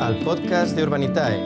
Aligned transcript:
al 0.00 0.16
podcast 0.20 0.74
de 0.74 0.82
Urbanitae, 0.82 1.38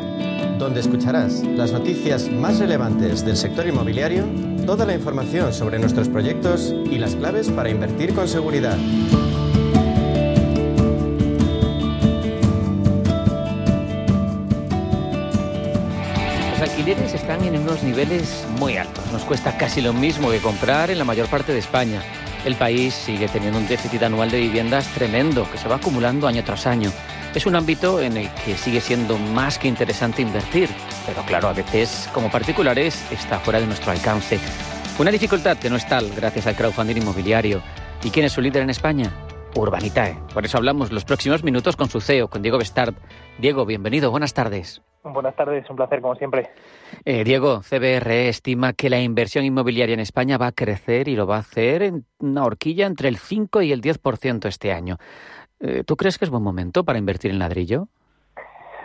donde 0.59 0.79
escucharás 0.79 1.43
las 1.43 1.73
noticias 1.73 2.31
más 2.31 2.61
relevantes 2.61 3.25
del 3.25 3.37
sector 3.37 3.67
inmobiliario, 3.67 4.25
toda 4.65 4.87
la 4.87 4.95
información 4.95 5.53
sobre 5.53 5.81
nuestros 5.81 6.09
proyectos 6.09 6.73
y 6.89 6.99
las 6.99 7.17
claves 7.17 7.51
para 7.51 7.69
invertir 7.69 8.15
con 8.15 8.29
seguridad. 8.29 8.79
Los 16.53 16.61
alquileres 16.61 17.13
están 17.13 17.43
en 17.45 17.59
unos 17.59 17.83
niveles 17.83 18.47
muy 18.61 18.77
altos. 18.77 19.05
Nos 19.13 19.25
cuesta 19.25 19.57
casi 19.59 19.81
lo 19.81 19.93
mismo 19.93 20.31
que 20.31 20.39
comprar 20.39 20.91
en 20.91 20.99
la 20.99 21.05
mayor 21.05 21.27
parte 21.27 21.53
de 21.53 21.59
España. 21.59 22.01
El 22.45 22.55
país 22.55 22.95
sigue 22.95 23.27
teniendo 23.27 23.59
un 23.59 23.67
déficit 23.67 24.05
anual 24.05 24.31
de 24.31 24.39
viviendas 24.39 24.87
tremendo 24.95 25.51
que 25.51 25.59
se 25.59 25.67
va 25.67 25.77
acumulando 25.77 26.29
año 26.29 26.45
tras 26.45 26.69
año. 26.69 26.93
Es 27.35 27.47
un 27.47 27.57
ámbito 27.57 28.01
en 28.01 28.17
el 28.17 28.29
que 28.45 28.55
sigue 28.55 28.81
siendo 28.81 29.19
más 29.19 29.59
que 29.59 29.67
interesante 29.67 30.23
invertir, 30.23 30.69
pero 31.05 31.21
claro, 31.23 31.49
a 31.49 31.53
veces 31.53 32.09
como 32.15 32.31
particulares 32.31 33.11
está 33.11 33.41
fuera 33.41 33.59
de 33.59 33.67
nuestro 33.67 33.91
alcance. 33.91 34.39
Una 35.01 35.11
dificultad 35.11 35.59
que 35.59 35.69
no 35.69 35.75
es 35.75 35.89
tal 35.89 36.09
gracias 36.15 36.47
al 36.47 36.55
crowdfunding 36.55 36.99
inmobiliario. 36.99 37.61
¿Y 38.05 38.11
quién 38.11 38.25
es 38.25 38.33
su 38.33 38.41
líder 38.41 38.63
en 38.63 38.71
España? 38.71 39.11
Urbanitae. 39.57 40.17
Por 40.33 40.45
eso 40.45 40.59
hablamos 40.59 40.93
los 40.93 41.05
próximos 41.05 41.43
minutos 41.43 41.75
con 41.75 41.89
su 41.89 42.01
CEO, 42.01 42.29
con 42.29 42.41
Diego 42.41 42.59
Bestard. 42.59 42.95
Diego, 43.39 43.67
bienvenido, 43.67 44.13
buenas 44.13 44.33
tardes. 44.33 44.81
Buenas 45.03 45.35
tardes, 45.37 45.69
un 45.69 45.77
placer 45.77 46.01
como 46.01 46.15
siempre. 46.15 46.51
Eh, 47.05 47.25
Diego, 47.25 47.61
CBRE 47.61 48.29
estima 48.29 48.73
que 48.73 48.89
la 48.89 49.01
inversión 49.01 49.45
inmobiliaria 49.45 49.93
en 49.93 50.01
España 50.01 50.39
va 50.39 50.47
a 50.47 50.53
crecer 50.53 51.09
y 51.09 51.17
lo 51.17 51.27
va 51.27 51.37
a 51.37 51.41
hacer 51.41 51.83
en 51.83 52.07
una 52.21 52.45
horquilla 52.45 52.87
entre 52.87 53.09
el 53.09 53.19
5 53.19 53.61
y 53.63 53.73
el 53.73 53.83
10% 53.83 54.47
este 54.47 54.73
año. 54.73 54.97
Eh, 55.67 55.83
¿Tú 55.83 55.97
crees 55.97 56.19
que 56.19 56.27
es 56.27 56.31
buen 56.31 56.43
momento 56.43 56.85
para 56.85 56.99
invertir 56.99 57.31
en 57.31 57.39
ladrillo? 57.39 57.89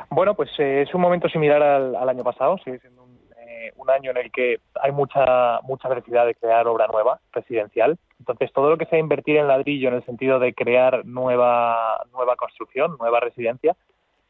Bueno, 0.09 0.33
pues 0.33 0.49
eh, 0.59 0.83
es 0.87 0.95
un 0.95 1.01
momento 1.01 1.27
similar 1.27 1.61
al, 1.61 1.93
al 1.93 2.07
año 2.07 2.23
pasado, 2.23 2.57
sigue 2.59 2.79
siendo 2.79 3.03
un, 3.03 3.19
eh, 3.37 3.73
un, 3.75 3.89
año 3.89 4.11
en 4.11 4.17
el 4.17 4.31
que 4.31 4.61
hay 4.81 4.93
mucha 4.93 5.59
mucha 5.63 5.89
necesidad 5.89 6.25
de 6.25 6.35
crear 6.35 6.65
obra 6.67 6.87
nueva, 6.87 7.19
residencial. 7.33 7.97
Entonces, 8.19 8.53
todo 8.53 8.69
lo 8.69 8.77
que 8.77 8.85
sea 8.85 8.97
invertir 8.97 9.35
en 9.35 9.49
ladrillo 9.49 9.89
en 9.89 9.95
el 9.95 10.05
sentido 10.05 10.39
de 10.39 10.53
crear 10.53 11.05
nueva 11.05 12.01
nueva 12.13 12.37
construcción, 12.37 12.95
nueva 12.97 13.19
residencia, 13.19 13.75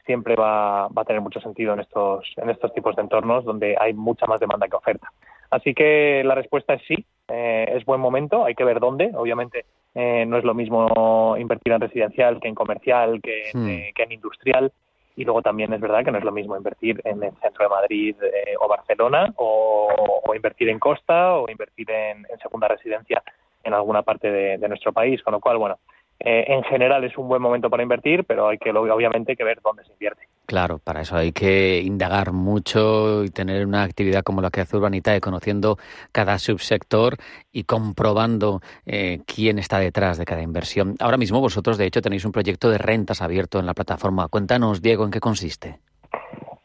siempre 0.08 0.36
va, 0.36 0.88
va 0.88 1.04
a 1.04 1.06
tener 1.06 1.22
mucho 1.22 1.40
sentido 1.42 1.74
en 1.74 1.82
estos, 1.82 2.26
en 2.38 2.50
estos 2.50 2.74
tipos 2.74 2.96
de 2.96 3.04
entornos 3.04 3.46
donde 3.46 3.78
hay 3.80 3.94
mucha 3.94 4.26
más 4.26 4.40
demanda 4.40 4.68
que 4.68 4.76
oferta. 4.76 5.12
Así 5.50 5.74
que 5.74 6.24
la 6.24 6.36
respuesta 6.36 6.74
es 6.74 6.82
sí, 6.88 7.06
eh, 7.28 7.66
es 7.76 7.86
buen 7.86 8.00
momento, 8.02 8.46
hay 8.46 8.56
que 8.56 8.64
ver 8.64 8.80
dónde, 8.80 9.12
obviamente 9.16 9.66
eh, 9.96 10.26
no 10.26 10.38
es 10.38 10.44
lo 10.44 10.54
mismo 10.54 11.36
invertir 11.38 11.74
en 11.74 11.82
residencial 11.82 12.40
que 12.40 12.48
en 12.48 12.56
comercial, 12.56 13.20
que, 13.22 13.50
Hmm. 13.54 13.68
eh, 13.68 13.92
que 13.96 14.04
en 14.04 14.12
industrial. 14.12 14.72
Y 15.16 15.26
luego 15.26 15.42
también 15.42 15.74
es 15.74 15.82
verdad 15.82 16.06
que 16.06 16.12
no 16.12 16.18
es 16.18 16.24
lo 16.24 16.32
mismo 16.32 16.56
invertir 16.56 17.02
en 17.04 17.22
el 17.24 17.34
centro 17.42 17.66
de 17.66 17.70
Madrid 17.70 18.16
eh, 18.22 18.56
o 18.58 18.70
Barcelona 18.70 19.34
o, 19.36 20.22
o 20.24 20.36
invertir 20.36 20.70
en 20.70 20.80
costa 20.80 21.36
o 21.36 21.50
invertir 21.50 21.92
en, 21.92 22.26
en 22.30 22.40
segunda 22.40 22.70
residencia 22.70 23.22
en 23.64 23.74
alguna 23.74 24.02
parte 24.02 24.32
de, 24.32 24.58
de 24.58 24.70
nuestro 24.70 24.94
país. 24.94 25.22
Con 25.22 25.34
lo 25.34 25.42
cual, 25.42 25.58
bueno, 25.58 25.80
eh, 26.20 26.46
en 26.48 26.64
general 26.64 27.04
es 27.06 27.18
un 27.18 27.28
buen 27.28 27.42
momento 27.42 27.70
para 27.70 27.82
invertir, 27.82 28.26
pero 28.26 28.50
hay 28.50 28.58
que 28.58 28.72
obviamente 28.72 29.36
que 29.36 29.44
ver 29.44 29.60
dónde 29.64 29.86
se 29.86 29.94
invierte. 29.94 30.28
Claro, 30.46 30.80
para 30.80 31.02
eso 31.02 31.16
hay 31.16 31.32
que 31.32 31.80
indagar 31.82 32.34
mucho 32.34 33.24
y 33.24 33.30
tener 33.30 33.66
una 33.66 33.84
actividad 33.84 34.24
como 34.24 34.42
la 34.42 34.50
que 34.50 34.62
hace 34.62 34.76
Urbanitae, 34.76 35.22
conociendo 35.22 35.78
cada 36.12 36.38
subsector 36.40 37.16
y 37.52 37.64
comprobando 37.64 38.62
eh, 38.86 39.20
quién 39.26 39.60
está 39.60 39.80
detrás 39.80 40.18
de 40.18 40.26
cada 40.26 40.42
inversión. 40.42 40.96
Ahora 41.00 41.18
mismo 41.18 41.40
vosotros, 41.40 41.78
de 41.78 41.86
hecho, 41.86 42.02
tenéis 42.02 42.26
un 42.26 42.32
proyecto 42.32 42.70
de 42.70 42.80
rentas 42.80 43.22
abierto 43.22 43.60
en 43.60 43.66
la 43.66 43.74
plataforma. 43.74 44.28
Cuéntanos, 44.28 44.82
Diego, 44.82 45.06
¿en 45.06 45.12
qué 45.12 45.20
consiste? 45.20 45.80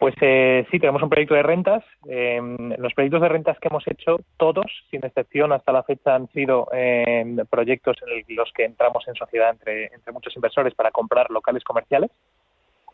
Pues 0.05 0.17
eh, 0.21 0.67
sí, 0.71 0.79
tenemos 0.79 1.03
un 1.03 1.09
proyecto 1.09 1.33
de 1.33 1.43
rentas. 1.43 1.83
Eh, 2.07 2.39
los 2.77 2.93
proyectos 2.93 3.23
de 3.23 3.29
rentas 3.31 3.59
que 3.59 3.69
hemos 3.69 3.89
hecho, 3.89 4.19
todos, 4.37 4.67
sin 4.91 5.03
excepción, 5.03 5.51
hasta 5.51 5.73
la 5.73 5.83
fecha 5.83 6.15
han 6.15 6.29
sido 6.33 6.69
eh, 6.75 7.25
proyectos 7.49 7.97
en 8.07 8.37
los 8.37 8.53
que 8.53 8.67
entramos 8.67 9.09
en 9.09 9.15
sociedad 9.15 9.49
entre, 9.49 9.87
entre 9.95 10.13
muchos 10.13 10.37
inversores 10.37 10.75
para 10.75 10.91
comprar 10.91 11.31
locales 11.31 11.65
comerciales 11.65 12.11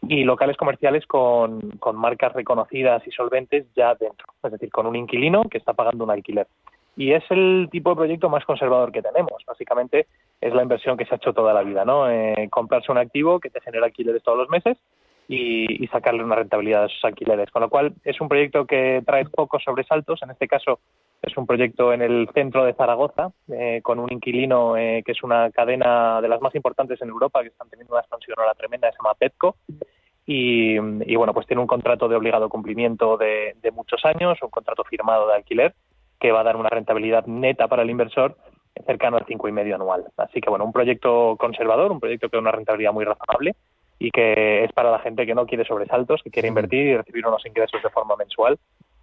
y 0.03 0.23
locales 0.23 0.57
comerciales 0.57 1.05
con, 1.07 1.73
con 1.81 1.97
marcas 1.97 2.33
reconocidas 2.33 3.05
y 3.05 3.11
solventes 3.11 3.67
ya 3.75 3.97
dentro, 3.97 4.29
es 4.45 4.53
decir, 4.53 4.71
con 4.71 4.87
un 4.87 4.95
inquilino 4.95 5.43
que 5.51 5.59
está 5.59 5.73
pagando 5.73 6.05
un 6.05 6.13
alquiler. 6.13 6.47
Y 6.97 7.11
es 7.13 7.25
el 7.31 7.67
tipo 7.73 7.91
de 7.91 7.97
proyecto 7.97 8.29
más 8.29 8.45
conservador 8.45 8.93
que 8.93 9.03
tenemos. 9.03 9.43
Básicamente 9.45 10.07
es 10.41 10.55
la 10.55 10.63
inversión 10.63 10.97
que 10.97 11.07
se 11.07 11.15
ha 11.15 11.17
hecho 11.17 11.33
toda 11.33 11.53
la 11.53 11.65
vida, 11.65 11.85
¿no? 11.85 12.09
Eh, 12.09 12.47
comprarse 12.53 12.93
un 12.93 12.99
activo 12.99 13.41
que 13.41 13.51
te 13.51 13.61
genera 13.63 13.87
alquileres 13.87 14.23
todos 14.23 14.39
los 14.39 14.49
meses 14.49 14.79
y, 15.33 15.87
sacarle 15.93 16.25
una 16.25 16.35
rentabilidad 16.35 16.83
a 16.83 16.87
esos 16.87 17.05
alquileres. 17.05 17.51
Con 17.51 17.63
lo 17.63 17.71
cual, 17.71 17.95
es 18.05 18.21
un 18.21 18.29
proyecto 18.29 18.67
que 18.67 19.03
trae 19.07 19.25
pocos 19.27 19.63
sobresaltos. 19.63 20.21
En 20.23 20.31
este 20.31 20.49
caso, 20.49 20.81
es 21.23 21.37
un 21.37 21.47
proyecto 21.47 21.93
en 21.93 22.03
el 22.03 22.29
centro 22.35 22.65
de 22.65 22.75
Zaragoza, 22.75 23.31
eh, 23.49 23.81
con 23.83 24.01
un 24.01 24.13
inquilino 24.13 24.77
eh, 24.77 25.03
que 25.05 25.13
es 25.13 25.23
una 25.23 25.51
cadena 25.53 26.21
de 26.21 26.29
las 26.29 26.41
más 26.41 26.55
importantes 26.57 27.01
en 27.01 27.09
Europa, 27.09 27.43
que 27.43 27.49
están 27.49 27.69
teniendo 27.71 27.95
una 27.95 28.01
expansión 28.01 28.37
ahora 28.39 28.55
tremenda, 28.55 28.91
se 28.91 28.99
llama 28.99 29.15
Petco. 29.15 29.57
Y, 30.27 30.79
bueno, 31.17 31.35
pues 31.35 31.47
tiene 31.47 31.61
un 31.61 31.67
contrato 31.67 32.09
de 32.09 32.15
obligado 32.15 32.49
cumplimiento 32.49 33.17
de, 33.17 33.57
de 33.61 33.71
muchos 33.73 34.05
años, 34.05 34.39
un 34.43 34.51
contrato 34.51 34.85
firmado 34.85 35.27
de 35.29 35.35
alquiler, 35.35 35.75
que 36.21 36.31
va 36.31 36.41
a 36.41 36.45
dar 36.45 36.57
una 36.57 36.69
rentabilidad 36.69 37.27
neta 37.27 37.67
para 37.67 37.83
el 37.83 37.91
inversor 37.91 38.37
cercano 38.87 39.17
al 39.17 39.27
cinco 39.27 39.49
y 39.49 39.53
medio 39.53 39.75
anual. 39.75 40.07
Así 40.17 40.41
que 40.41 40.49
bueno, 40.49 40.65
un 40.65 40.73
proyecto 40.73 41.37
conservador, 41.37 41.91
un 41.91 42.01
proyecto 42.01 42.29
que 42.29 42.37
da 42.37 42.43
una 42.43 42.53
rentabilidad 42.53 42.93
muy 42.93 43.05
razonable 43.05 43.57
y 44.01 44.11
que 44.11 44.65
es 44.65 44.73
para 44.73 44.91
la 44.91 44.99
gente 44.99 45.27
que 45.27 45.35
no 45.35 45.47
quiere 45.47 45.65
sobresaltos, 45.65 46.23
que 46.25 46.31
quiere 46.31 46.49
invertir 46.49 46.87
y 46.87 46.97
recibir 46.97 47.27
unos 47.27 47.45
ingresos 47.45 47.83
de 47.83 47.91
forma 47.91 48.17
mensual, 48.17 48.59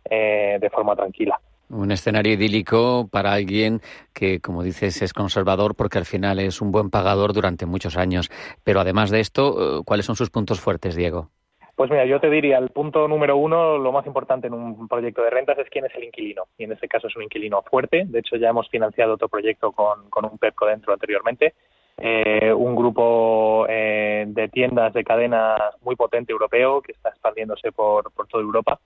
eh, 0.09 0.57
de 0.59 0.69
forma 0.71 0.95
tranquila. 0.95 1.39
Un 1.69 1.91
escenario 1.91 2.33
idílico 2.33 3.07
para 3.11 3.33
alguien 3.33 3.79
que, 4.13 4.39
como 4.39 4.63
dices, 4.63 5.01
es 5.03 5.13
conservador 5.13 5.75
porque 5.75 5.99
al 5.99 6.05
final 6.05 6.39
es 6.39 6.61
un 6.61 6.71
buen 6.71 6.89
pagador 6.89 7.33
durante 7.33 7.67
muchos 7.67 7.95
años. 7.95 8.31
Pero 8.63 8.79
además 8.79 9.11
de 9.11 9.19
esto, 9.19 9.79
eh, 9.79 9.83
¿cuáles 9.85 10.07
son 10.07 10.15
sus 10.15 10.31
puntos 10.31 10.59
fuertes, 10.59 10.95
Diego? 10.95 11.29
Pues 11.75 11.91
mira, 11.91 12.05
yo 12.05 12.19
te 12.19 12.31
diría, 12.31 12.57
el 12.57 12.69
punto 12.69 13.07
número 13.07 13.37
uno, 13.37 13.77
lo 13.77 13.91
más 13.91 14.07
importante 14.07 14.47
en 14.47 14.55
un 14.55 14.87
proyecto 14.87 15.21
de 15.21 15.29
rentas 15.29 15.59
es 15.59 15.69
quién 15.69 15.85
es 15.85 15.93
el 15.93 16.05
inquilino. 16.05 16.45
Y 16.57 16.63
en 16.63 16.71
este 16.71 16.87
caso 16.87 17.05
es 17.05 17.15
un 17.15 17.21
inquilino 17.21 17.61
fuerte. 17.69 18.05
De 18.07 18.19
hecho, 18.19 18.35
ya 18.37 18.49
hemos 18.49 18.67
financiado 18.69 19.13
otro 19.13 19.29
proyecto 19.29 19.71
con, 19.73 20.09
con 20.09 20.25
un 20.25 20.39
PEPCO 20.39 20.65
dentro 20.65 20.93
anteriormente. 20.93 21.53
Eh, 21.99 22.53
un 22.53 22.75
grupo 22.75 23.65
eh, 23.67 24.25
de 24.27 24.49
tiendas 24.49 24.93
de 24.93 25.03
cadenas 25.03 25.59
muy 25.81 25.95
potente 25.95 26.31
europeo 26.31 26.81
que 26.81 26.91
está 26.91 27.09
expandiéndose 27.09 27.71
por, 27.71 28.11
por 28.11 28.27
toda 28.27 28.43
Europa, 28.43 28.79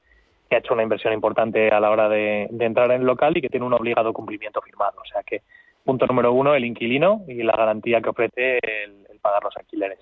que 0.49 0.55
ha 0.55 0.59
hecho 0.59 0.73
una 0.73 0.83
inversión 0.83 1.13
importante 1.13 1.69
a 1.69 1.79
la 1.81 1.91
hora 1.91 2.07
de, 2.07 2.44
entrar 2.59 2.89
en 2.91 3.01
el 3.01 3.07
local 3.07 3.35
y 3.35 3.41
que 3.41 3.49
tiene 3.49 3.66
un 3.66 3.73
obligado 3.73 4.13
cumplimiento 4.13 4.61
firmado. 4.61 5.01
O 5.01 5.05
sea 5.05 5.23
que, 5.23 5.41
punto 5.83 6.07
número 6.07 6.31
uno, 6.31 6.55
el 6.55 6.63
inquilino 6.63 7.23
y 7.27 7.44
la 7.44 7.55
garantía 7.55 8.01
que 8.01 8.09
ofrece 8.09 8.59
el, 8.59 9.05
el 9.09 9.19
pagar 9.19 9.43
los 9.43 9.57
alquileres. 9.57 9.99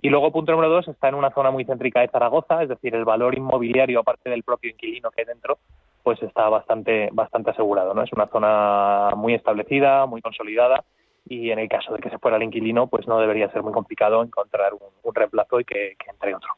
Y 0.00 0.08
luego, 0.08 0.30
punto 0.30 0.52
número 0.52 0.70
dos, 0.70 0.88
está 0.88 1.08
en 1.08 1.14
una 1.14 1.30
zona 1.30 1.50
muy 1.50 1.64
céntrica 1.64 2.00
de 2.00 2.08
Zaragoza, 2.08 2.62
es 2.62 2.68
decir, 2.68 2.94
el 2.94 3.04
valor 3.04 3.36
inmobiliario, 3.36 4.00
aparte 4.00 4.30
del 4.30 4.44
propio 4.44 4.70
inquilino 4.70 5.10
que 5.10 5.22
hay 5.22 5.26
dentro, 5.26 5.58
pues 6.02 6.22
está 6.22 6.48
bastante, 6.48 7.08
bastante 7.12 7.50
asegurado. 7.50 7.92
¿no? 7.92 8.02
Es 8.02 8.12
una 8.12 8.28
zona 8.28 9.10
muy 9.16 9.34
establecida, 9.34 10.06
muy 10.06 10.22
consolidada, 10.22 10.84
y 11.28 11.50
en 11.50 11.58
el 11.58 11.68
caso 11.68 11.92
de 11.92 12.00
que 12.00 12.10
se 12.10 12.18
fuera 12.18 12.36
el 12.36 12.42
inquilino, 12.44 12.86
pues 12.86 13.06
no 13.06 13.18
debería 13.20 13.50
ser 13.50 13.62
muy 13.62 13.72
complicado 13.72 14.22
encontrar 14.22 14.74
un, 14.74 14.88
un 15.02 15.14
reemplazo 15.14 15.60
y 15.60 15.64
que, 15.64 15.96
que 15.98 16.10
entre 16.10 16.34
otro. 16.34 16.50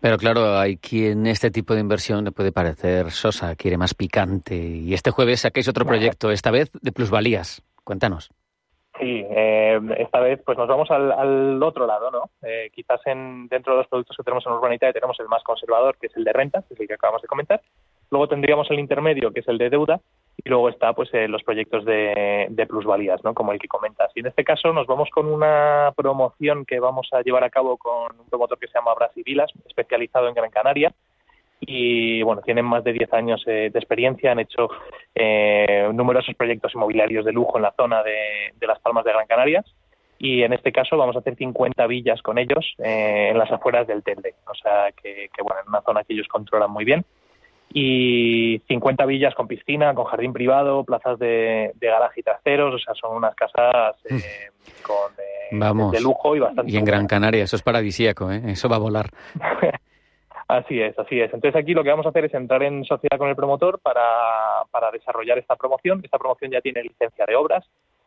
Pero 0.00 0.16
claro, 0.16 0.58
hay 0.58 0.78
quien 0.78 1.26
este 1.26 1.50
tipo 1.50 1.74
de 1.74 1.80
inversión 1.80 2.24
le 2.24 2.32
puede 2.32 2.52
parecer 2.52 3.10
sosa, 3.10 3.54
quiere 3.54 3.76
más 3.76 3.94
picante. 3.94 4.56
Y 4.56 4.94
este 4.94 5.10
jueves 5.10 5.40
saquéis 5.40 5.68
otro 5.68 5.84
proyecto, 5.84 6.30
esta 6.30 6.50
vez 6.50 6.70
de 6.80 6.92
plusvalías. 6.92 7.62
Cuéntanos. 7.84 8.30
Sí, 8.98 9.24
eh, 9.30 9.80
esta 9.98 10.20
vez 10.20 10.40
pues 10.44 10.58
nos 10.58 10.68
vamos 10.68 10.90
al, 10.90 11.12
al 11.12 11.62
otro 11.62 11.86
lado, 11.86 12.10
¿no? 12.10 12.30
Eh, 12.42 12.70
quizás 12.74 13.00
en, 13.06 13.46
dentro 13.48 13.72
de 13.72 13.78
los 13.78 13.88
productos 13.88 14.16
que 14.16 14.22
tenemos 14.22 14.44
en 14.46 14.52
Urbanitae 14.52 14.92
tenemos 14.92 15.18
el 15.20 15.28
más 15.28 15.42
conservador, 15.42 15.96
que 15.98 16.08
es 16.08 16.16
el 16.16 16.24
de 16.24 16.32
rentas, 16.32 16.64
que 16.66 16.74
es 16.74 16.80
el 16.80 16.88
que 16.88 16.94
acabamos 16.94 17.22
de 17.22 17.28
comentar. 17.28 17.62
Luego 18.10 18.28
tendríamos 18.28 18.70
el 18.70 18.78
intermedio, 18.78 19.32
que 19.32 19.40
es 19.40 19.48
el 19.48 19.58
de 19.58 19.70
deuda, 19.70 20.00
y 20.44 20.48
luego 20.48 20.68
está 20.68 20.92
pues 20.92 21.12
eh, 21.12 21.28
los 21.28 21.42
proyectos 21.42 21.84
de, 21.84 22.46
de, 22.50 22.66
plusvalías, 22.66 23.22
¿no? 23.24 23.34
Como 23.34 23.52
el 23.52 23.58
que 23.58 23.68
comentas. 23.68 24.10
Y 24.14 24.20
en 24.20 24.26
este 24.26 24.44
caso 24.44 24.72
nos 24.72 24.86
vamos 24.86 25.10
con 25.10 25.26
una 25.26 25.92
promoción 25.96 26.64
que 26.64 26.80
vamos 26.80 27.08
a 27.12 27.22
llevar 27.22 27.44
a 27.44 27.50
cabo 27.50 27.76
con 27.76 28.18
un 28.18 28.26
promotor 28.26 28.58
que 28.58 28.68
se 28.68 28.74
llama 28.74 28.94
Brasivilas, 28.94 29.50
especializado 29.66 30.28
en 30.28 30.34
Gran 30.34 30.50
Canaria, 30.50 30.92
y 31.60 32.22
bueno, 32.22 32.40
tienen 32.40 32.64
más 32.64 32.82
de 32.84 32.92
10 32.94 33.12
años 33.12 33.42
eh, 33.46 33.70
de 33.70 33.78
experiencia, 33.78 34.32
han 34.32 34.40
hecho 34.40 34.68
eh, 35.14 35.88
numerosos 35.92 36.34
proyectos 36.34 36.74
inmobiliarios 36.74 37.24
de 37.24 37.32
lujo 37.32 37.58
en 37.58 37.62
la 37.62 37.74
zona 37.76 38.02
de, 38.02 38.66
Las 38.66 38.80
Palmas 38.80 39.04
de 39.04 39.12
Gran 39.12 39.26
Canaria. 39.26 39.62
Y 40.18 40.42
en 40.42 40.52
este 40.52 40.72
caso 40.72 40.96
vamos 40.96 41.16
a 41.16 41.20
hacer 41.20 41.36
50 41.36 41.86
villas 41.86 42.20
con 42.22 42.38
ellos 42.38 42.74
eh, 42.78 43.28
en 43.30 43.38
las 43.38 43.50
afueras 43.50 43.86
del 43.86 44.02
Telde, 44.02 44.34
o 44.46 44.54
sea 44.54 44.92
que, 44.92 45.30
que, 45.34 45.42
bueno, 45.42 45.60
en 45.62 45.68
una 45.68 45.80
zona 45.80 46.04
que 46.04 46.12
ellos 46.12 46.28
controlan 46.28 46.70
muy 46.70 46.84
bien 46.84 47.04
y 47.72 48.60
50 48.66 49.06
villas 49.06 49.34
con 49.34 49.46
piscina, 49.46 49.94
con 49.94 50.04
jardín 50.04 50.32
privado, 50.32 50.84
plazas 50.84 51.18
de, 51.18 51.72
garaje 51.80 52.20
y 52.20 52.22
trasteros, 52.22 52.74
o 52.74 52.78
sea, 52.78 52.94
son 52.94 53.16
unas 53.16 53.34
casas 53.34 53.96
eh, 54.06 54.50
con, 54.82 55.12
eh, 55.18 55.92
de 55.92 56.00
lujo 56.00 56.34
y 56.34 56.40
bastante... 56.40 56.72
Y 56.72 56.76
en 56.76 56.84
Gran 56.84 57.06
Canaria, 57.06 57.44
eso 57.44 57.56
es 57.56 57.62
paradisíaco, 57.62 58.30
¿eh? 58.30 58.42
eso 58.46 58.68
va 58.68 58.76
a 58.76 58.80
volar. 58.80 59.06
así 60.48 60.80
es, 60.80 60.98
así 60.98 61.20
es. 61.20 61.32
Entonces 61.32 61.60
aquí 61.60 61.72
lo 61.72 61.84
que 61.84 61.90
vamos 61.90 62.06
a 62.06 62.08
hacer 62.08 62.24
es 62.24 62.34
entrar 62.34 62.62
en 62.64 62.84
sociedad 62.84 63.18
con 63.18 63.28
el 63.28 63.36
promotor 63.36 63.78
para, 63.78 64.02
para 64.70 64.90
desarrollar 64.90 65.38
esta 65.38 65.54
promoción. 65.54 66.00
Esta 66.02 66.18
promoción 66.18 66.50
ya 66.50 66.60
tiene 66.60 66.82
licencia 66.82 67.24
de 67.26 67.36
obras, 67.36 67.64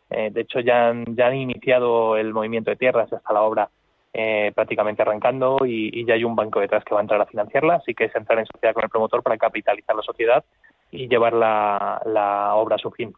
eh, 0.10 0.30
de 0.32 0.42
hecho 0.42 0.60
ya 0.60 0.90
han, 0.90 1.16
ya 1.16 1.28
han 1.28 1.36
iniciado 1.36 2.18
el 2.18 2.34
movimiento 2.34 2.70
de 2.70 2.76
tierras, 2.76 3.12
hasta 3.12 3.34
la 3.34 3.42
obra 3.42 3.70
eh, 4.14 4.52
prácticamente 4.54 5.02
arrancando 5.02 5.58
y, 5.66 6.06
ya 6.06 6.14
hay 6.14 6.24
un 6.24 6.36
banco 6.36 6.60
detrás 6.60 6.84
que 6.84 6.94
va 6.94 7.00
a 7.00 7.04
entrar 7.04 7.20
a 7.20 7.26
financiarla, 7.26 7.76
así 7.76 7.96
que 7.96 8.06
es 8.06 8.16
entrar 8.16 8.38
en 8.38 8.46
sociedad 8.46 8.74
con 8.74 8.84
el 8.84 8.90
promotor 8.90 9.24
para 9.24 9.38
capitalizar 9.38 9.96
la 9.96 10.04
sociedad 10.04 10.44
y 10.92 11.08
llevar 11.08 11.34
la, 11.34 12.52
obra 12.56 12.76
a 12.76 12.80
su 12.80 12.92
fin. 12.92 13.14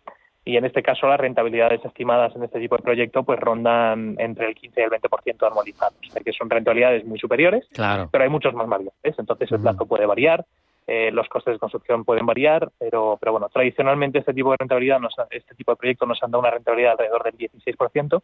Y 0.45 0.57
en 0.57 0.63
este 0.63 0.83
caso 0.83 1.07
las 1.07 1.19
rentabilidades 1.19 1.83
estimadas 1.83 2.33
en 2.35 2.43
este 2.43 2.59
tipo 2.59 2.77
de 2.77 2.83
proyecto 2.83 3.23
pues 3.23 3.39
rondan 3.39 4.15
entre 4.19 4.47
el 4.47 4.55
15 4.55 4.79
y 4.79 4.83
el 4.83 4.89
20% 4.91 5.47
anualizados, 5.51 5.95
o 6.15 6.23
que 6.23 6.31
son 6.31 6.49
rentabilidades 6.49 7.03
muy 7.03 7.19
superiores, 7.19 7.67
claro. 7.73 8.07
pero 8.11 8.23
hay 8.23 8.29
muchos 8.29 8.53
más 8.53 8.69
variables, 8.69 9.19
entonces 9.19 9.51
el 9.51 9.59
plazo 9.59 9.85
puede 9.85 10.05
variar, 10.05 10.45
eh, 10.87 11.11
los 11.11 11.27
costes 11.27 11.55
de 11.55 11.59
construcción 11.59 12.05
pueden 12.05 12.27
variar, 12.27 12.71
pero, 12.77 13.17
pero 13.19 13.31
bueno, 13.31 13.49
tradicionalmente 13.49 14.19
este 14.19 14.33
tipo 14.33 14.51
de 14.51 14.57
rentabilidad, 14.59 14.99
nos, 14.99 15.15
este 15.31 15.55
tipo 15.55 15.71
de 15.71 15.77
proyectos 15.77 16.07
nos 16.07 16.21
han 16.21 16.29
dado 16.29 16.41
una 16.41 16.51
rentabilidad 16.51 16.91
alrededor 16.91 17.23
del 17.23 17.37
16%, 17.37 18.21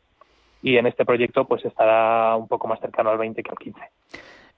y 0.62 0.78
en 0.78 0.88
este 0.88 1.06
proyecto 1.06 1.46
pues 1.46 1.63
estará 1.66 2.36
un 2.36 2.48
poco 2.48 2.68
más 2.68 2.80
cercano 2.80 3.10
al 3.10 3.18
20 3.18 3.44
que 3.44 3.52
al 3.52 3.58
15. 3.58 3.81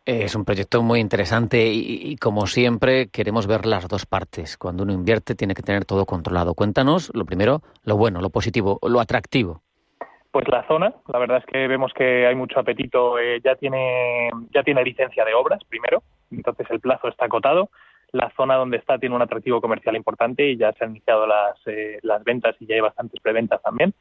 Es 0.05 0.35
un 0.35 0.43
proyecto 0.43 0.83
muy 0.83 0.99
interesante 0.99 1.65
y, 1.65 2.17
como 2.17 2.45
siempre 2.45 3.07
queremos 3.07 3.47
ver 3.47 3.65
las 3.65 3.87
dos 3.87 4.05
partes. 4.05 4.57
Cuando 4.57 4.83
uno 4.83 4.91
invierte 4.91 5.33
tiene 5.33 5.53
que 5.53 5.61
tener 5.61 5.85
todo 5.85 6.05
controlado. 6.05 6.55
Cuéntanos 6.55 7.09
lo 7.13 7.23
primero, 7.23 7.61
lo 7.85 7.95
bueno, 7.95 8.19
lo 8.19 8.29
positivo, 8.29 8.79
lo 8.85 8.99
atractivo. 8.99 9.61
Pues 10.29 10.45
la 10.49 10.67
zona, 10.67 10.93
la 11.07 11.19
verdad 11.19 11.37
es 11.37 11.45
que 11.45 11.67
vemos 11.67 11.93
que 11.93 12.27
hay 12.27 12.35
mucho 12.35 12.59
apetito. 12.59 13.17
Eh, 13.17 13.39
ya 13.41 13.55
tiene 13.55 14.29
ya 14.53 14.61
tiene 14.63 14.83
licencia 14.83 15.23
de 15.23 15.33
obras 15.33 15.63
primero, 15.69 16.03
entonces 16.31 16.67
el 16.71 16.81
plazo 16.81 17.07
está 17.07 17.25
acotado. 17.25 17.69
La 18.11 18.29
zona 18.35 18.55
donde 18.55 18.77
está 18.77 18.97
tiene 18.97 19.15
un 19.15 19.21
atractivo 19.21 19.61
comercial 19.61 19.95
importante 19.95 20.49
y 20.49 20.57
ya 20.57 20.73
se 20.73 20.83
han 20.83 20.91
iniciado 20.91 21.25
las, 21.25 21.55
eh, 21.65 21.99
las 22.01 22.23
ventas 22.25 22.55
y 22.59 22.65
ya 22.65 22.75
hay 22.75 22.81
bastantes 22.81 23.21
preventas 23.21 23.61
también. 23.61 23.93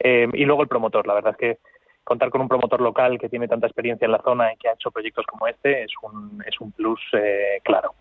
Eh, 0.00 0.28
y 0.32 0.44
luego 0.44 0.62
el 0.62 0.68
promotor, 0.68 1.06
la 1.06 1.14
verdad 1.14 1.32
es 1.32 1.36
que 1.36 1.58
contar 2.04 2.30
con 2.30 2.40
un 2.40 2.48
promotor 2.48 2.80
local 2.80 3.18
que 3.18 3.28
tiene 3.28 3.46
tanta 3.46 3.66
experiencia 3.66 4.06
en 4.06 4.12
la 4.12 4.22
zona 4.22 4.52
y 4.52 4.56
que 4.56 4.68
ha 4.68 4.72
hecho 4.72 4.90
proyectos 4.90 5.26
como 5.26 5.46
este 5.46 5.84
es 5.84 5.92
un, 6.02 6.42
es 6.46 6.60
un 6.60 6.72
plus 6.72 7.00
eh, 7.12 7.60
claro. 7.62 7.94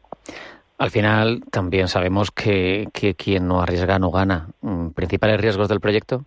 Al 0.77 0.89
final 0.89 1.41
también 1.51 1.89
sabemos 1.89 2.31
que, 2.31 2.87
que 2.93 3.13
quien 3.13 3.47
no 3.47 3.61
arriesga 3.61 3.99
no 3.99 4.11
gana. 4.11 4.47
Mm, 4.61 4.91
¿Principales 4.91 5.39
riesgos 5.41 5.67
del 5.67 5.81
proyecto? 5.81 6.23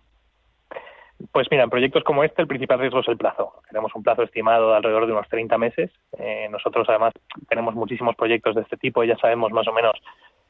Pues 1.31 1.47
mira, 1.49 1.63
en 1.63 1.69
proyectos 1.69 2.03
como 2.03 2.23
este 2.23 2.41
el 2.41 2.47
principal 2.47 2.79
riesgo 2.79 2.99
es 2.99 3.07
el 3.07 3.17
plazo. 3.17 3.53
Tenemos 3.67 3.93
un 3.95 4.03
plazo 4.03 4.23
estimado 4.23 4.69
de 4.69 4.77
alrededor 4.77 5.07
de 5.07 5.13
unos 5.13 5.27
30 5.29 5.57
meses. 5.57 5.91
Eh, 6.17 6.47
nosotros 6.51 6.87
además 6.89 7.13
tenemos 7.49 7.73
muchísimos 7.73 8.15
proyectos 8.15 8.55
de 8.55 8.61
este 8.61 8.77
tipo 8.77 9.03
y 9.03 9.07
ya 9.07 9.17
sabemos 9.17 9.51
más 9.51 9.67
o 9.67 9.73
menos 9.73 9.95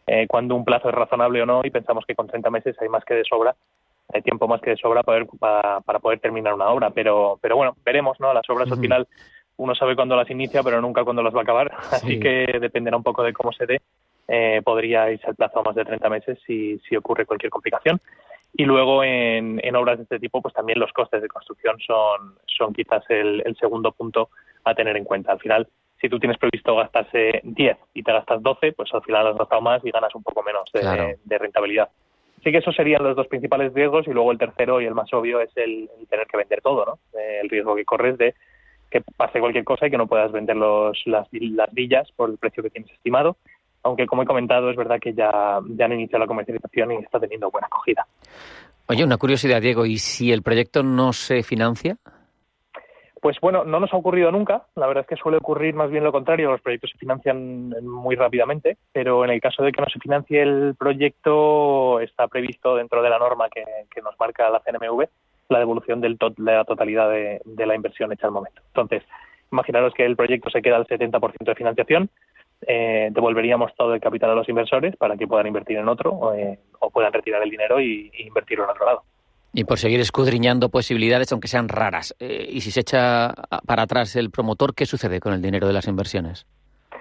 eh, 0.07 0.27
cuándo 0.27 0.55
un 0.55 0.65
plazo 0.65 0.89
es 0.89 0.95
razonable 0.95 1.41
o 1.41 1.45
no 1.45 1.61
y 1.63 1.69
pensamos 1.69 2.05
que 2.05 2.15
con 2.15 2.27
30 2.27 2.49
meses 2.49 2.75
hay 2.81 2.89
más 2.89 3.05
que 3.05 3.13
de 3.13 3.23
sobra 3.23 3.55
hay 4.11 4.21
tiempo 4.21 4.47
más 4.47 4.61
que 4.61 4.71
de 4.71 4.77
sobra 4.77 5.03
para, 5.03 5.25
para, 5.81 5.99
poder 5.99 6.19
terminar 6.19 6.53
una 6.53 6.69
obra. 6.69 6.89
Pero, 6.91 7.39
pero 7.41 7.55
bueno, 7.55 7.75
veremos, 7.83 8.19
¿no? 8.19 8.33
Las 8.33 8.49
obras 8.49 8.71
al 8.71 8.79
final 8.79 9.07
uno 9.57 9.75
sabe 9.75 9.95
cuándo 9.95 10.15
las 10.15 10.29
inicia, 10.29 10.63
pero 10.63 10.81
nunca 10.81 11.03
cuándo 11.03 11.23
las 11.23 11.33
va 11.33 11.39
a 11.39 11.43
acabar. 11.43 11.71
Así 11.91 12.19
que 12.19 12.45
dependerá 12.59 12.97
un 12.97 13.03
poco 13.03 13.23
de 13.23 13.33
cómo 13.33 13.51
se 13.51 13.65
dé. 13.65 13.81
Eh, 14.27 14.61
podría 14.63 15.11
irse 15.11 15.27
el 15.27 15.35
plazo 15.35 15.59
a 15.59 15.63
más 15.63 15.75
de 15.75 15.85
30 15.85 16.09
meses 16.09 16.39
si, 16.45 16.79
si 16.79 16.95
ocurre 16.95 17.25
cualquier 17.25 17.49
complicación. 17.49 17.99
Y 18.55 18.65
luego 18.65 19.03
en, 19.03 19.59
en, 19.63 19.75
obras 19.75 19.97
de 19.97 20.03
este 20.03 20.19
tipo, 20.19 20.41
pues 20.41 20.53
también 20.53 20.79
los 20.79 20.93
costes 20.93 21.21
de 21.21 21.27
construcción 21.27 21.77
son, 21.79 22.35
son 22.45 22.71
quizás 22.71 23.03
el, 23.09 23.41
el, 23.45 23.55
segundo 23.57 23.91
punto 23.91 24.29
a 24.63 24.75
tener 24.75 24.95
en 24.95 25.05
cuenta. 25.05 25.31
Al 25.31 25.39
final, 25.39 25.67
si 25.99 26.07
tú 26.07 26.19
tienes 26.19 26.37
previsto 26.37 26.75
gastarse 26.75 27.41
10 27.43 27.77
y 27.95 28.03
te 28.03 28.13
gastas 28.13 28.43
12, 28.43 28.73
pues 28.73 28.93
al 28.93 29.01
final 29.01 29.27
has 29.27 29.37
gastado 29.37 29.61
más 29.61 29.83
y 29.83 29.89
ganas 29.89 30.13
un 30.13 30.21
poco 30.21 30.43
menos 30.43 30.69
de 30.71 31.37
rentabilidad. 31.39 31.89
Así 32.43 32.51
que 32.51 32.57
esos 32.57 32.75
serían 32.75 33.01
los 33.01 33.15
dos 33.15 33.27
principales 33.27 33.73
riesgos 33.73 34.05
y 34.05 34.11
luego 34.11 34.33
el 34.33 34.37
tercero 34.37 34.81
y 34.81 34.85
el 34.85 34.93
más 34.93 35.13
obvio 35.13 35.39
es 35.39 35.49
el, 35.55 35.89
tener 36.09 36.27
que 36.27 36.35
vender 36.35 36.59
todo, 36.61 36.85
¿no? 36.85 36.99
Eh, 37.17 37.39
el 37.41 37.49
riesgo 37.49 37.73
que 37.73 37.85
corres 37.85 38.17
de 38.17 38.35
que 38.91 38.99
pase 39.15 39.39
cualquier 39.39 39.63
cosa 39.63 39.87
y 39.87 39.91
que 39.91 39.97
no 39.97 40.07
puedas 40.07 40.29
vender 40.33 40.57
los, 40.57 41.01
las, 41.05 41.25
las 41.31 41.73
villas 41.73 42.11
por 42.17 42.29
el 42.29 42.37
precio 42.37 42.61
que 42.61 42.69
tienes 42.69 42.91
estimado. 42.91 43.37
Aunque, 43.83 44.05
como 44.05 44.23
he 44.23 44.25
comentado, 44.25 44.69
es 44.69 44.75
verdad 44.75 44.99
que 44.99 45.13
ya, 45.13 45.61
ya 45.69 45.85
han 45.85 45.93
iniciado 45.93 46.19
la 46.19 46.27
comercialización 46.27 46.91
y 46.91 46.95
está 46.97 47.17
teniendo 47.17 47.49
buena 47.49 47.67
acogida. 47.67 48.05
Oye, 48.87 49.05
una 49.05 49.15
curiosidad, 49.15 49.61
Diego, 49.61 49.85
¿y 49.85 49.97
si 49.97 50.33
el 50.33 50.41
proyecto 50.41 50.83
no 50.83 51.13
se 51.13 51.43
financia? 51.43 51.95
Pues 53.23 53.39
bueno, 53.39 53.63
no 53.63 53.79
nos 53.79 53.93
ha 53.93 53.95
ocurrido 53.95 54.33
nunca. 54.33 54.63
La 54.75 54.85
verdad 54.85 55.03
es 55.03 55.07
que 55.07 55.15
suele 55.15 55.37
ocurrir 55.37 55.73
más 55.75 55.89
bien 55.89 56.03
lo 56.03 56.11
contrario. 56.11 56.51
Los 56.51 56.59
proyectos 56.59 56.91
se 56.91 56.97
financian 56.97 57.69
muy 57.81 58.17
rápidamente, 58.17 58.75
pero 58.91 59.23
en 59.23 59.31
el 59.31 59.39
caso 59.39 59.63
de 59.63 59.71
que 59.71 59.81
no 59.81 59.87
se 59.87 59.99
financie 59.99 60.41
el 60.41 60.75
proyecto, 60.77 62.01
está 62.01 62.27
previsto 62.27 62.75
dentro 62.75 63.01
de 63.01 63.09
la 63.09 63.17
norma 63.17 63.47
que, 63.47 63.63
nos 64.01 64.19
marca 64.19 64.49
la 64.49 64.59
CNMV 64.59 65.05
la 65.47 65.59
devolución 65.59 66.01
del 66.01 66.17
de 66.17 66.51
la 66.51 66.65
totalidad 66.65 67.09
de, 67.09 67.65
la 67.65 67.75
inversión 67.75 68.11
hecha 68.11 68.27
al 68.27 68.33
momento. 68.33 68.61
Entonces, 68.67 69.03
imaginaros 69.53 69.93
que 69.93 70.05
el 70.05 70.17
proyecto 70.17 70.49
se 70.49 70.61
queda 70.61 70.75
al 70.75 70.85
70% 70.85 71.45
de 71.45 71.55
financiación, 71.55 72.09
eh, 72.67 73.07
devolveríamos 73.09 73.73
todo 73.75 73.93
el 73.93 74.01
capital 74.01 74.31
a 74.31 74.35
los 74.35 74.49
inversores 74.49 74.97
para 74.97 75.15
que 75.15 75.27
puedan 75.27 75.47
invertir 75.47 75.77
en 75.77 75.87
otro 75.87 76.33
eh, 76.33 76.59
o 76.79 76.89
puedan 76.89 77.13
retirar 77.13 77.41
el 77.41 77.49
dinero 77.49 77.79
y 77.79 78.11
invertirlo 78.17 78.65
en 78.65 78.71
otro 78.71 78.85
lado. 78.85 79.03
Y 79.53 79.65
por 79.65 79.77
seguir 79.77 79.99
escudriñando 79.99 80.69
posibilidades, 80.69 81.31
aunque 81.31 81.47
sean 81.47 81.69
raras. 81.69 82.15
Eh, 82.19 82.47
y 82.49 82.61
si 82.61 82.71
se 82.71 82.79
echa 82.79 83.33
para 83.67 83.83
atrás 83.83 84.15
el 84.15 84.31
promotor, 84.31 84.73
¿qué 84.73 84.85
sucede 84.85 85.19
con 85.19 85.33
el 85.33 85.41
dinero 85.41 85.67
de 85.67 85.73
las 85.73 85.87
inversiones? 85.87 86.47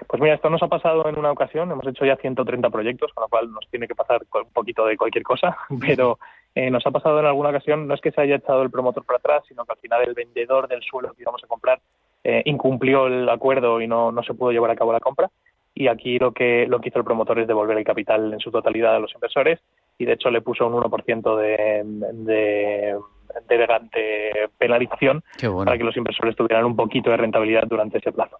Pues 0.07 0.21
mira, 0.21 0.35
esto 0.35 0.49
nos 0.49 0.61
ha 0.61 0.67
pasado 0.67 1.07
en 1.07 1.17
una 1.17 1.31
ocasión, 1.31 1.71
hemos 1.71 1.87
hecho 1.87 2.05
ya 2.05 2.15
130 2.15 2.69
proyectos, 2.69 3.11
con 3.13 3.23
lo 3.23 3.27
cual 3.27 3.51
nos 3.51 3.67
tiene 3.69 3.87
que 3.87 3.95
pasar 3.95 4.21
un 4.33 4.51
poquito 4.53 4.85
de 4.85 4.97
cualquier 4.97 5.23
cosa, 5.23 5.57
pero 5.79 6.19
eh, 6.53 6.69
nos 6.69 6.85
ha 6.85 6.91
pasado 6.91 7.19
en 7.19 7.25
alguna 7.25 7.49
ocasión, 7.49 7.87
no 7.87 7.95
es 7.95 8.01
que 8.01 8.11
se 8.11 8.21
haya 8.21 8.35
echado 8.35 8.61
el 8.61 8.69
promotor 8.69 9.03
para 9.05 9.17
atrás, 9.17 9.43
sino 9.47 9.65
que 9.65 9.71
al 9.71 9.79
final 9.79 10.03
el 10.03 10.13
vendedor 10.13 10.67
del 10.67 10.83
suelo 10.83 11.13
que 11.13 11.23
íbamos 11.23 11.43
a 11.43 11.47
comprar 11.47 11.79
eh, 12.23 12.43
incumplió 12.45 13.07
el 13.07 13.27
acuerdo 13.27 13.81
y 13.81 13.87
no, 13.87 14.11
no 14.11 14.23
se 14.23 14.33
pudo 14.33 14.51
llevar 14.51 14.71
a 14.71 14.75
cabo 14.75 14.93
la 14.93 14.99
compra. 14.99 15.29
Y 15.75 15.87
aquí 15.87 16.19
lo 16.19 16.31
que, 16.31 16.67
lo 16.67 16.79
que 16.79 16.89
hizo 16.89 16.99
el 16.99 17.05
promotor 17.05 17.39
es 17.39 17.47
devolver 17.47 17.77
el 17.77 17.83
capital 17.83 18.33
en 18.33 18.39
su 18.39 18.51
totalidad 18.51 18.95
a 18.95 18.99
los 18.99 19.13
inversores 19.15 19.59
y 19.97 20.05
de 20.05 20.13
hecho 20.13 20.29
le 20.29 20.41
puso 20.41 20.67
un 20.67 20.73
1% 20.73 21.37
de, 21.37 21.81
de, 22.13 22.97
de, 23.47 24.49
penalización 24.57 25.23
para 25.65 25.77
que 25.77 25.83
los 25.83 25.97
inversores 25.97 26.35
tuvieran 26.35 26.65
un 26.65 26.75
poquito 26.75 27.09
de 27.09 27.17
rentabilidad 27.17 27.63
durante 27.67 27.97
ese 27.97 28.11
plazo. 28.11 28.37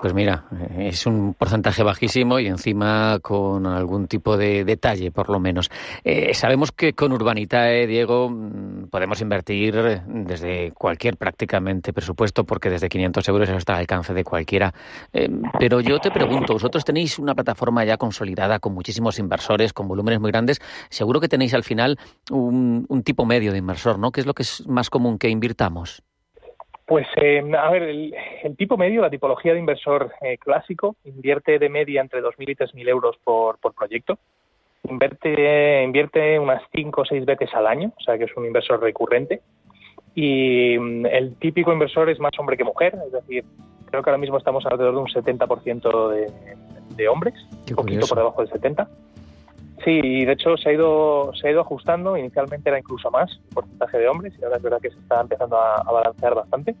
Pues 0.00 0.12
mira, 0.12 0.44
es 0.76 1.06
un 1.06 1.34
porcentaje 1.34 1.82
bajísimo 1.82 2.38
y 2.38 2.46
encima 2.46 3.18
con 3.22 3.66
algún 3.66 4.06
tipo 4.06 4.36
de 4.36 4.64
detalle, 4.64 5.10
por 5.10 5.30
lo 5.30 5.40
menos. 5.40 5.70
Eh, 6.02 6.34
sabemos 6.34 6.72
que 6.72 6.92
con 6.92 7.12
Urbanitae, 7.12 7.86
Diego, 7.86 8.28
mm, 8.28 8.88
podemos 8.90 9.20
invertir 9.22 10.02
desde 10.06 10.72
cualquier 10.72 11.16
prácticamente 11.16 11.92
presupuesto, 11.92 12.44
porque 12.44 12.68
desde 12.68 12.88
500 12.88 13.28
euros 13.28 13.48
está 13.48 13.74
al 13.74 13.80
alcance 13.80 14.12
de 14.12 14.24
cualquiera. 14.24 14.74
Eh, 15.12 15.30
pero 15.58 15.80
yo 15.80 15.98
te 16.00 16.10
pregunto, 16.10 16.52
vosotros 16.52 16.84
tenéis 16.84 17.18
una 17.18 17.34
plataforma 17.34 17.84
ya 17.84 17.96
consolidada 17.96 18.58
con 18.58 18.74
muchísimos 18.74 19.18
inversores, 19.18 19.72
con 19.72 19.88
volúmenes 19.88 20.20
muy 20.20 20.32
grandes. 20.32 20.60
Seguro 20.90 21.20
que 21.20 21.28
tenéis 21.28 21.54
al 21.54 21.62
final 21.62 21.98
un, 22.30 22.84
un 22.88 23.02
tipo 23.02 23.24
medio 23.24 23.33
de 23.40 23.58
inversor, 23.58 23.98
¿no? 23.98 24.12
¿Qué 24.12 24.20
es 24.20 24.26
lo 24.26 24.34
que 24.34 24.42
es 24.42 24.66
más 24.66 24.90
común 24.90 25.18
que 25.18 25.28
invirtamos? 25.28 26.02
Pues, 26.86 27.06
eh, 27.16 27.42
a 27.58 27.70
ver, 27.70 27.82
el, 27.82 28.56
tipo 28.58 28.76
medio, 28.76 29.00
la 29.00 29.10
tipología 29.10 29.54
de 29.54 29.58
inversor 29.58 30.12
eh, 30.20 30.36
clásico, 30.36 30.96
invierte 31.04 31.58
de 31.58 31.68
media 31.70 32.02
entre 32.02 32.22
2.000 32.22 32.50
y 32.50 32.54
3.000 32.54 32.88
euros 32.88 33.16
por, 33.24 33.58
por 33.58 33.74
proyecto. 33.74 34.18
Invierte, 34.88 35.82
invierte 35.82 36.38
unas 36.38 36.62
5 36.74 37.00
o 37.00 37.04
6 37.06 37.24
veces 37.24 37.54
al 37.54 37.66
año, 37.66 37.92
o 37.96 38.00
sea 38.02 38.18
que 38.18 38.24
es 38.24 38.36
un 38.36 38.44
inversor 38.44 38.82
recurrente. 38.82 39.40
Y 40.14 40.76
mm, 40.78 41.06
el 41.06 41.36
típico 41.36 41.72
inversor 41.72 42.10
es 42.10 42.20
más 42.20 42.32
hombre 42.38 42.58
que 42.58 42.64
mujer, 42.64 42.94
es 43.06 43.12
decir, 43.12 43.44
creo 43.86 44.02
que 44.02 44.10
ahora 44.10 44.20
mismo 44.20 44.36
estamos 44.36 44.66
alrededor 44.66 44.94
de 44.94 45.00
un 45.00 45.08
70% 45.08 46.10
de, 46.10 46.32
de 46.96 47.08
hombres, 47.08 47.34
un 47.70 47.76
poquito 47.76 48.06
por 48.06 48.18
debajo 48.18 48.44
del 48.44 48.50
70%. 48.52 48.86
Sí, 49.84 50.00
y 50.02 50.24
de 50.24 50.32
hecho 50.32 50.56
se 50.56 50.70
ha 50.70 50.72
ido 50.72 51.32
se 51.34 51.48
ha 51.48 51.50
ido 51.50 51.60
ajustando. 51.60 52.16
Inicialmente 52.16 52.70
era 52.70 52.78
incluso 52.78 53.10
más 53.10 53.30
el 53.30 53.54
porcentaje 53.54 53.98
de 53.98 54.08
hombres 54.08 54.32
y 54.40 54.44
ahora 54.44 54.56
es 54.56 54.62
verdad 54.62 54.80
que 54.80 54.90
se 54.90 54.98
está 54.98 55.20
empezando 55.20 55.58
a, 55.58 55.82
balancear 55.82 56.34
bastante. 56.34 56.74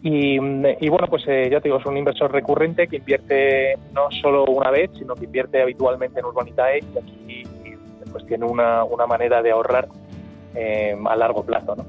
Y, 0.00 0.38
bueno, 0.38 1.06
pues 1.08 1.24
eh, 1.26 1.48
ya 1.50 1.60
te 1.60 1.68
digo, 1.68 1.78
es 1.80 1.86
un 1.86 1.96
inversor 1.96 2.32
recurrente 2.32 2.86
que 2.86 2.96
invierte 2.96 3.76
no 3.92 4.10
solo 4.22 4.44
una 4.44 4.70
vez, 4.70 4.90
sino 4.96 5.14
que 5.14 5.24
invierte 5.24 5.60
habitualmente 5.60 6.20
en 6.20 6.26
Urbanitae 6.26 6.78
y 6.78 6.98
aquí 6.98 7.42
pues 8.10 8.24
tiene 8.26 8.46
una, 8.46 8.84
una 8.84 9.06
manera 9.06 9.42
de 9.42 9.50
ahorrar 9.50 9.88
eh, 10.54 10.96
a 11.04 11.16
largo 11.16 11.44
plazo, 11.44 11.76
¿no? 11.76 11.84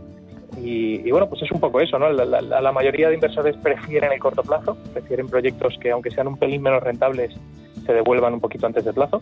Y, 0.61 1.09
bueno, 1.11 1.29
pues 1.29 1.41
es 1.43 1.51
un 1.51 1.61
poco 1.61 1.79
eso, 1.79 1.97
¿no? 1.97 2.11
La, 2.11 2.41
la, 2.41 2.71
mayoría 2.73 3.07
de 3.07 3.13
inversores 3.13 3.55
prefieren 3.57 4.11
el 4.11 4.19
corto 4.19 4.43
plazo, 4.43 4.75
prefieren 4.91 5.27
proyectos 5.27 5.77
que 5.79 5.91
aunque 5.91 6.11
sean 6.11 6.27
un 6.27 6.37
pelín 6.37 6.61
menos 6.61 6.83
rentables 6.83 7.33
se 7.85 7.93
devuelvan 7.93 8.33
un 8.33 8.41
poquito 8.41 8.65
antes 8.65 8.83
de 8.83 8.91
plazo. 8.91 9.21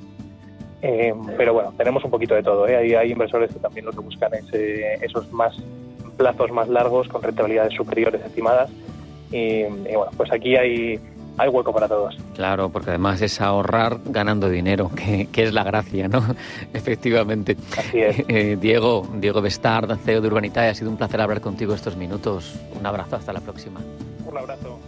Eh, 0.81 1.13
pero 1.35 1.53
bueno, 1.53 1.73
tenemos 1.77 2.03
un 2.03 2.11
poquito 2.11 2.35
de 2.35 2.43
todo. 2.43 2.67
¿eh? 2.67 2.75
Hay, 2.75 2.93
hay 2.93 3.11
inversores 3.11 3.51
que 3.51 3.59
también 3.59 3.85
lo 3.85 3.91
que 3.91 3.99
buscan 3.99 4.33
es 4.33 4.45
esos 5.01 5.31
más 5.31 5.55
plazos 6.17 6.51
más 6.51 6.67
largos 6.67 7.07
con 7.07 7.21
rentabilidades 7.21 7.73
superiores 7.73 8.21
estimadas. 8.23 8.69
Y, 9.31 9.63
y 9.63 9.95
bueno, 9.95 10.11
pues 10.17 10.31
aquí 10.31 10.55
hay, 10.55 10.99
hay 11.37 11.49
hueco 11.49 11.71
para 11.71 11.87
todos. 11.87 12.17
Claro, 12.33 12.69
porque 12.69 12.89
además 12.89 13.21
es 13.21 13.39
ahorrar 13.39 13.99
ganando 14.05 14.49
dinero, 14.49 14.91
que, 15.31 15.43
es 15.43 15.53
la 15.53 15.63
gracia, 15.63 16.07
¿no? 16.07 16.23
Efectivamente. 16.73 17.55
Así 17.77 18.01
es. 18.01 18.23
Eh, 18.27 18.57
Diego, 18.59 19.07
Diego 19.15 19.41
Bestard, 19.41 19.97
CEO 19.99 20.21
de 20.21 20.27
Urbanitae, 20.27 20.69
ha 20.69 20.75
sido 20.75 20.89
un 20.89 20.97
placer 20.97 21.21
hablar 21.21 21.41
contigo 21.41 21.73
estos 21.73 21.95
minutos. 21.95 22.55
Un 22.77 22.85
abrazo, 22.85 23.15
hasta 23.15 23.31
la 23.31 23.39
próxima. 23.39 23.79
Un 24.25 24.37
abrazo. 24.37 24.79